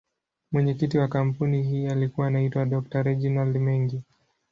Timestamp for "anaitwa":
2.27-2.65